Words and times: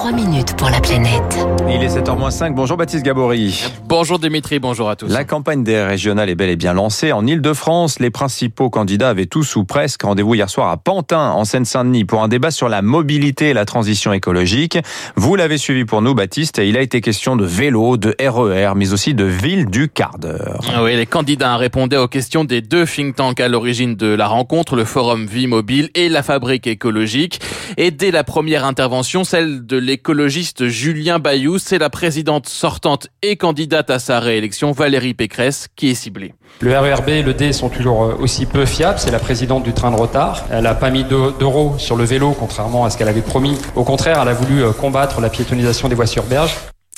3 0.00 0.12
minutes 0.12 0.56
pour 0.56 0.70
la 0.70 0.80
planète. 0.80 1.46
Il 1.68 1.82
est 1.82 1.94
7h05. 1.94 2.54
Bonjour 2.54 2.78
Baptiste 2.78 3.04
Gabory. 3.04 3.62
Bonjour 3.84 4.18
Dimitri, 4.18 4.58
bonjour 4.58 4.88
à 4.88 4.96
tous. 4.96 5.08
La 5.08 5.24
campagne 5.24 5.62
des 5.62 5.78
régionales 5.82 6.30
est 6.30 6.34
bel 6.34 6.48
et 6.48 6.56
bien 6.56 6.72
lancée. 6.72 7.12
En 7.12 7.26
Ile-de-France, 7.26 8.00
les 8.00 8.08
principaux 8.08 8.70
candidats 8.70 9.10
avaient 9.10 9.26
tous 9.26 9.56
ou 9.56 9.64
presque 9.64 10.02
rendez-vous 10.02 10.34
hier 10.34 10.48
soir 10.48 10.70
à 10.70 10.78
Pantin, 10.78 11.32
en 11.32 11.44
Seine-Saint-Denis, 11.44 12.06
pour 12.06 12.22
un 12.22 12.28
débat 12.28 12.50
sur 12.50 12.70
la 12.70 12.80
mobilité 12.80 13.50
et 13.50 13.52
la 13.52 13.66
transition 13.66 14.14
écologique. 14.14 14.78
Vous 15.16 15.36
l'avez 15.36 15.58
suivi 15.58 15.84
pour 15.84 16.00
nous, 16.00 16.14
Baptiste, 16.14 16.58
et 16.58 16.66
il 16.66 16.78
a 16.78 16.80
été 16.80 17.02
question 17.02 17.36
de 17.36 17.44
vélo, 17.44 17.98
de 17.98 18.16
RER, 18.18 18.72
mais 18.76 18.94
aussi 18.94 19.12
de 19.12 19.24
ville 19.24 19.66
du 19.66 19.90
quart 19.90 20.16
d'heure. 20.18 20.62
Ah 20.74 20.82
Oui, 20.82 20.96
les 20.96 21.04
candidats 21.04 21.58
répondaient 21.58 21.98
aux 21.98 22.08
questions 22.08 22.44
des 22.44 22.62
deux 22.62 22.86
think 22.86 23.16
tanks 23.16 23.40
à 23.40 23.48
l'origine 23.48 23.96
de 23.96 24.06
la 24.06 24.28
rencontre, 24.28 24.76
le 24.76 24.86
Forum 24.86 25.26
Vie 25.26 25.46
Mobile 25.46 25.90
et 25.94 26.08
la 26.08 26.22
Fabrique 26.22 26.66
écologique. 26.66 27.42
Et 27.76 27.90
dès 27.90 28.10
la 28.10 28.24
première 28.24 28.64
intervention, 28.64 29.24
celle 29.24 29.66
de 29.66 29.76
l'écologiste 29.76 30.68
Julien 30.68 31.18
Bayou, 31.18 31.58
c'est 31.58 31.78
la 31.78 31.90
présidente 31.90 32.48
sortante 32.48 33.08
et 33.22 33.36
candidate 33.36 33.90
à 33.90 33.98
sa 33.98 34.20
réélection, 34.20 34.72
Valérie 34.72 35.14
Pécresse, 35.14 35.68
qui 35.76 35.90
est 35.90 35.94
ciblée. 35.94 36.34
Le 36.60 36.76
RERB 36.76 37.08
et 37.08 37.22
le 37.22 37.34
D 37.34 37.52
sont 37.52 37.68
toujours 37.68 38.04
euh, 38.04 38.14
aussi 38.18 38.46
peu 38.46 38.66
fiables. 38.66 38.98
C'est 38.98 39.10
la 39.10 39.18
présidente 39.18 39.62
du 39.62 39.72
train 39.72 39.90
de 39.90 39.96
retard. 39.96 40.44
Elle 40.50 40.64
n'a 40.64 40.74
pas 40.74 40.90
mis 40.90 41.04
d'euros 41.04 41.74
sur 41.78 41.96
le 41.96 42.04
vélo, 42.04 42.34
contrairement 42.38 42.84
à 42.84 42.90
ce 42.90 42.98
qu'elle 42.98 43.08
avait 43.08 43.22
promis. 43.22 43.56
Au 43.76 43.84
contraire, 43.84 44.18
elle 44.20 44.28
a 44.28 44.34
voulu 44.34 44.62
euh, 44.62 44.72
combattre 44.72 45.20
la 45.20 45.30
piétonisation 45.30 45.88
des 45.88 45.94
voies 45.94 46.06
sur 46.06 46.24
berge. 46.24 46.54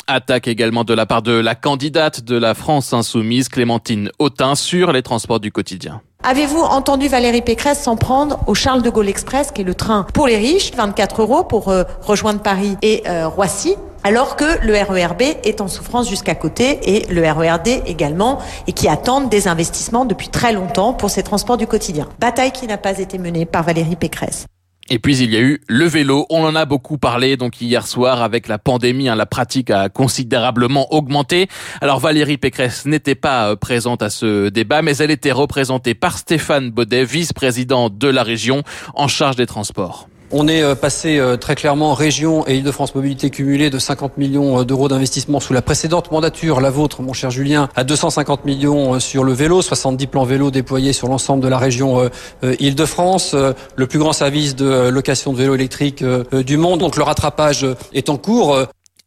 Attaque 0.08 0.48
également 0.48 0.84
de 0.84 0.94
la 0.94 1.06
part 1.06 1.22
de 1.22 1.32
la 1.32 1.54
candidate 1.54 2.24
de 2.24 2.36
la 2.36 2.54
France 2.54 2.92
insoumise, 2.92 3.48
Clémentine 3.48 4.10
Autain, 4.18 4.56
sur 4.56 4.92
les 4.92 5.02
transports 5.02 5.38
du 5.38 5.52
quotidien. 5.52 6.02
Avez-vous 6.24 6.60
entendu 6.60 7.08
Valérie 7.08 7.42
Pécresse 7.42 7.82
s'en 7.82 7.96
prendre 7.96 8.38
au 8.46 8.54
Charles 8.54 8.82
de 8.82 8.90
Gaulle 8.90 9.08
Express, 9.08 9.50
qui 9.50 9.62
est 9.62 9.64
le 9.64 9.74
train 9.74 10.06
pour 10.14 10.28
les 10.28 10.36
riches, 10.36 10.72
24 10.72 11.22
euros 11.22 11.42
pour 11.42 11.68
euh, 11.68 11.82
rejoindre 12.00 12.40
Paris 12.40 12.76
et 12.80 13.02
euh, 13.08 13.26
Roissy 13.26 13.74
alors 14.04 14.36
que 14.36 14.64
le 14.64 14.74
RERB 14.74 15.22
est 15.44 15.60
en 15.60 15.68
souffrance 15.68 16.08
jusqu'à 16.08 16.34
côté 16.34 16.78
et 16.82 17.06
le 17.12 17.22
RERD 17.22 17.68
également, 17.86 18.38
et 18.66 18.72
qui 18.72 18.88
attendent 18.88 19.28
des 19.28 19.46
investissements 19.46 20.04
depuis 20.04 20.28
très 20.28 20.52
longtemps 20.52 20.92
pour 20.92 21.08
ces 21.08 21.22
transports 21.22 21.56
du 21.56 21.68
quotidien? 21.68 22.08
Bataille 22.18 22.50
qui 22.50 22.66
n'a 22.66 22.78
pas 22.78 22.98
été 22.98 23.16
menée 23.18 23.46
par 23.46 23.62
Valérie 23.62 23.94
Pécresse. 23.94 24.46
Et 24.90 24.98
puis 24.98 25.16
il 25.18 25.32
y 25.32 25.36
a 25.36 25.40
eu 25.40 25.60
le 25.68 25.86
vélo. 25.86 26.26
On 26.28 26.44
en 26.44 26.54
a 26.54 26.64
beaucoup 26.64 26.98
parlé 26.98 27.36
donc 27.36 27.60
hier 27.60 27.86
soir 27.86 28.22
avec 28.22 28.48
la 28.48 28.58
pandémie. 28.58 29.08
Hein, 29.08 29.14
la 29.14 29.26
pratique 29.26 29.70
a 29.70 29.88
considérablement 29.88 30.92
augmenté. 30.92 31.48
Alors 31.80 32.00
Valérie 32.00 32.36
Pécresse 32.36 32.84
n'était 32.86 33.14
pas 33.14 33.50
euh, 33.50 33.56
présente 33.56 34.02
à 34.02 34.10
ce 34.10 34.48
débat, 34.48 34.82
mais 34.82 34.96
elle 34.96 35.10
était 35.10 35.32
représentée 35.32 35.94
par 35.94 36.18
Stéphane 36.18 36.70
Baudet, 36.70 37.04
vice-président 37.04 37.90
de 37.90 38.08
la 38.08 38.22
région 38.22 38.62
en 38.94 39.08
charge 39.08 39.36
des 39.36 39.46
transports. 39.46 40.08
On 40.34 40.48
est 40.48 40.62
euh, 40.62 40.74
passé 40.74 41.18
euh, 41.18 41.36
très 41.36 41.54
clairement 41.54 41.92
région 41.92 42.48
et 42.48 42.56
Île-de-France 42.56 42.94
Mobilité 42.94 43.28
cumulée 43.28 43.68
de 43.68 43.78
50 43.78 44.16
millions 44.16 44.60
euh, 44.60 44.64
d'euros 44.64 44.88
d'investissement 44.88 45.40
sous 45.40 45.52
la 45.52 45.60
précédente 45.60 46.10
mandature, 46.10 46.62
la 46.62 46.70
vôtre, 46.70 47.02
mon 47.02 47.12
cher 47.12 47.30
Julien, 47.30 47.68
à 47.76 47.84
250 47.84 48.46
millions 48.46 48.98
sur 48.98 49.24
le 49.24 49.34
vélo, 49.34 49.60
70 49.60 50.06
plans 50.06 50.24
vélo 50.24 50.50
déployés 50.50 50.94
sur 50.94 51.08
l'ensemble 51.08 51.42
de 51.42 51.48
la 51.48 51.58
région 51.58 52.10
Île-de-France, 52.42 53.34
le 53.34 53.86
plus 53.86 53.98
grand 53.98 54.12
service 54.12 54.56
de 54.56 54.88
location 54.88 55.32
de 55.32 55.38
vélos 55.38 55.54
électriques 55.54 56.04
du 56.04 56.56
monde. 56.56 56.80
Donc 56.80 56.96
le 56.96 57.02
rattrapage 57.02 57.66
est 57.92 58.08
en 58.08 58.16
cours. 58.16 58.56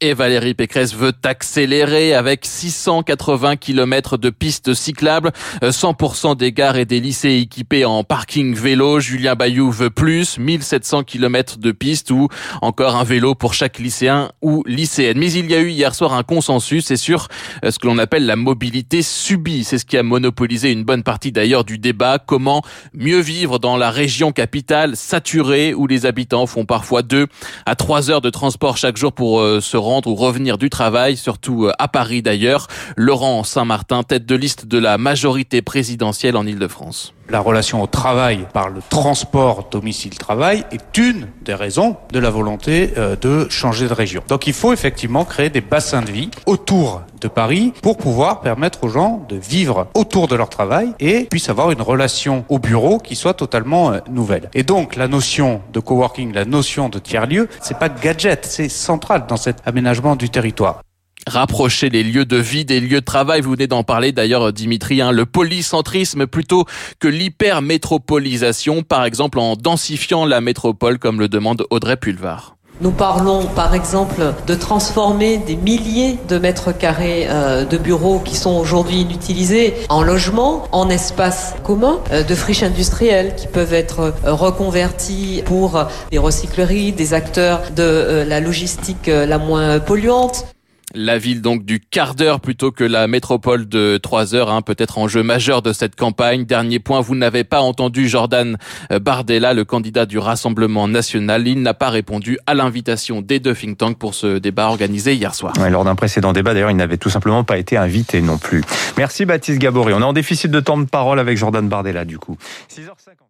Et 0.01 0.13
Valérie 0.13 0.55
Pécresse 0.55 0.93
veut 0.93 1.13
accélérer 1.23 2.13
avec 2.13 2.45
680 2.45 3.55
km 3.55 4.17
de 4.17 4.29
pistes 4.29 4.73
cyclables, 4.73 5.31
100% 5.61 6.31
euh, 6.31 6.35
des 6.35 6.51
gares 6.51 6.75
et 6.75 6.83
des 6.83 6.99
lycées 6.99 7.35
équipés 7.35 7.85
en 7.85 8.03
parking 8.03 8.53
vélo. 8.53 8.99
Julien 8.99 9.35
Bayou 9.35 9.71
veut 9.71 9.89
plus, 9.89 10.37
1700 10.37 11.03
km 11.03 11.59
de 11.59 11.71
pistes 11.71 12.11
ou 12.11 12.27
encore 12.61 12.97
un 12.97 13.05
vélo 13.05 13.35
pour 13.35 13.53
chaque 13.53 13.79
lycéen 13.79 14.33
ou 14.41 14.63
lycéenne. 14.67 15.17
Mais 15.17 15.31
il 15.31 15.49
y 15.49 15.55
a 15.55 15.59
eu 15.59 15.69
hier 15.69 15.95
soir 15.95 16.11
un 16.11 16.23
consensus, 16.23 16.87
c'est 16.87 16.97
sur 16.97 17.29
euh, 17.63 17.71
ce 17.71 17.79
que 17.79 17.87
l'on 17.87 17.97
appelle 17.97 18.25
la 18.25 18.35
mobilité 18.35 19.01
subie. 19.01 19.63
C'est 19.63 19.77
ce 19.77 19.85
qui 19.85 19.95
a 19.95 20.03
monopolisé 20.03 20.73
une 20.73 20.83
bonne 20.83 21.03
partie 21.03 21.31
d'ailleurs 21.31 21.63
du 21.63 21.77
débat. 21.77 22.19
Comment 22.19 22.63
mieux 22.93 23.21
vivre 23.21 23.59
dans 23.59 23.77
la 23.77 23.91
région 23.91 24.33
capitale 24.33 24.97
saturée 24.97 25.73
où 25.73 25.87
les 25.87 26.05
habitants 26.05 26.47
font 26.47 26.65
parfois 26.65 27.01
deux 27.01 27.27
à 27.65 27.75
trois 27.75 28.11
heures 28.11 28.19
de 28.19 28.29
transport 28.29 28.75
chaque 28.75 28.97
jour 28.97 29.13
pour 29.13 29.39
euh, 29.39 29.61
se 29.61 29.84
rendre 29.85 30.09
ou 30.09 30.15
revenir 30.15 30.57
du 30.57 30.69
travail, 30.69 31.15
surtout 31.15 31.65
euh, 31.65 31.71
à 31.79 31.87
Paris 31.87 32.21
d'ailleurs. 32.21 32.67
Laurent 32.97 33.43
Saint-Martin, 33.43 34.03
tête 34.03 34.25
de 34.25 34.35
liste 34.35 34.65
de 34.65 34.77
la 34.77 34.97
majorité 34.97 35.61
présidentielle 35.61 36.35
en 36.35 36.45
Ile-de-France. 36.45 37.14
La 37.29 37.39
relation 37.39 37.81
au 37.81 37.87
travail 37.87 38.45
par 38.53 38.69
le 38.69 38.81
transport 38.87 39.67
domicile-travail 39.71 40.63
est 40.71 40.97
une 40.97 41.27
des 41.41 41.55
raisons 41.55 41.97
de 42.11 42.19
la 42.19 42.29
volonté 42.29 42.93
euh, 42.97 43.15
de 43.15 43.47
changer 43.49 43.87
de 43.87 43.93
région. 43.93 44.23
Donc 44.27 44.45
il 44.45 44.53
faut 44.53 44.73
effectivement 44.73 45.25
créer 45.25 45.49
des 45.49 45.61
bassins 45.61 46.01
de 46.01 46.11
vie 46.11 46.29
autour 46.45 47.01
de 47.21 47.27
Paris 47.27 47.73
pour 47.81 47.97
pouvoir 47.97 48.41
permettre 48.41 48.83
aux 48.83 48.89
gens 48.89 49.25
de 49.27 49.35
vivre 49.35 49.87
autour 49.95 50.27
de 50.27 50.35
leur 50.35 50.49
travail 50.49 50.93
et 50.99 51.25
puissent 51.25 51.49
avoir 51.49 51.71
une 51.71 51.81
relation 51.81 52.45
au 52.49 52.59
bureau 52.59 52.99
qui 52.99 53.15
soit 53.15 53.33
totalement 53.33 53.91
euh, 53.91 53.99
nouvelle. 54.09 54.49
Et 54.53 54.63
donc 54.63 54.95
la 54.95 55.07
notion 55.07 55.61
de 55.73 55.79
coworking, 55.79 56.31
la 56.31 56.45
notion 56.45 56.89
de 56.89 56.99
tiers-lieu, 56.99 57.49
c'est 57.59 57.79
pas 57.79 57.89
gadget, 57.89 58.45
c'est 58.45 58.69
central 58.69 59.25
dans 59.27 59.37
cet 59.37 59.61
aménagement 59.65 60.15
du 60.15 60.29
territoire 60.29 60.84
rapprocher 61.27 61.89
les 61.89 62.03
lieux 62.03 62.25
de 62.25 62.37
vie 62.37 62.65
des 62.65 62.79
lieux 62.79 63.01
de 63.01 63.05
travail. 63.05 63.41
Vous 63.41 63.51
venez 63.51 63.67
d'en 63.67 63.83
parler 63.83 64.11
d'ailleurs, 64.11 64.53
Dimitri, 64.53 65.01
hein, 65.01 65.11
le 65.11 65.25
polycentrisme 65.25 66.27
plutôt 66.27 66.65
que 66.99 67.07
l'hypermétropolisation, 67.07 68.83
par 68.83 69.05
exemple 69.05 69.39
en 69.39 69.55
densifiant 69.55 70.25
la 70.25 70.41
métropole 70.41 70.99
comme 70.99 71.19
le 71.19 71.27
demande 71.27 71.65
Audrey 71.69 71.97
Pulvar. 71.97 72.55
Nous 72.81 72.91
parlons 72.91 73.45
par 73.45 73.73
exemple 73.73 74.33
de 74.47 74.53
transformer 74.53 75.37
des 75.37 75.55
milliers 75.55 76.17
de 76.27 76.37
mètres 76.37 76.73
carrés 76.73 77.25
euh, 77.29 77.63
de 77.63 77.77
bureaux 77.77 78.19
qui 78.19 78.35
sont 78.35 78.51
aujourd'hui 78.51 79.01
inutilisés 79.01 79.73
en 79.87 80.03
logements, 80.03 80.67
en 80.73 80.89
espaces 80.89 81.55
communs, 81.63 82.01
euh, 82.11 82.23
de 82.23 82.35
friches 82.35 82.63
industrielles 82.63 83.33
qui 83.35 83.47
peuvent 83.47 83.73
être 83.73 83.99
euh, 84.25 84.33
reconvertis 84.33 85.41
pour 85.45 85.85
des 86.11 86.17
recycleries, 86.17 86.91
des 86.91 87.13
acteurs 87.13 87.61
de 87.73 88.25
la 88.27 88.41
logistique 88.41 89.07
la 89.07 89.37
moins 89.37 89.79
polluante. 89.79 90.54
La 90.97 91.17
ville 91.17 91.41
donc 91.41 91.65
du 91.65 91.81
quart 91.81 92.15
d'heure 92.15 92.39
plutôt 92.39 92.71
que 92.71 92.85
la 92.85 93.07
métropole 93.07 93.67
de 93.67 93.97
trois 93.97 94.33
heures, 94.33 94.49
hein, 94.49 94.61
peut-être 94.61 94.97
enjeu 94.97 95.23
majeur 95.23 95.61
de 95.61 95.73
cette 95.73 95.97
campagne. 95.97 96.45
Dernier 96.45 96.79
point, 96.79 97.01
vous 97.01 97.15
n'avez 97.15 97.43
pas 97.43 97.59
entendu 97.59 98.07
Jordan 98.07 98.57
euh, 98.93 98.99
Bardella, 98.99 99.53
le 99.53 99.65
candidat 99.65 100.05
du 100.05 100.17
Rassemblement 100.17 100.87
national. 100.87 101.49
Il 101.49 101.61
n'a 101.61 101.73
pas 101.73 101.89
répondu 101.89 102.39
à 102.47 102.53
l'invitation 102.53 103.21
des 103.21 103.39
deux 103.39 103.53
think 103.53 103.77
tanks 103.77 103.99
pour 103.99 104.15
ce 104.15 104.37
débat 104.37 104.67
organisé 104.67 105.13
hier 105.15 105.35
soir. 105.35 105.53
lors 105.69 105.83
d'un 105.83 105.95
précédent 105.95 106.31
débat, 106.31 106.53
d'ailleurs, 106.53 106.71
il 106.71 106.77
n'avait 106.77 106.97
tout 106.97 107.09
simplement 107.09 107.43
pas 107.43 107.57
été 107.57 107.75
invité 107.75 108.21
non 108.21 108.37
plus. 108.37 108.63
Merci 108.97 109.25
Baptiste 109.25 109.59
Gabory. 109.59 109.93
On 109.93 109.99
est 109.99 110.03
en 110.03 110.13
déficit 110.13 110.49
de 110.49 110.61
temps 110.61 110.77
de 110.77 110.85
parole 110.85 111.19
avec 111.19 111.37
Jordan 111.37 111.67
Bardella 111.67 112.05
du 112.05 112.17
coup. 112.19 112.37
6h50. 112.73 113.24